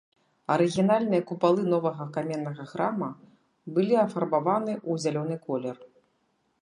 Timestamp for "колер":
5.49-5.77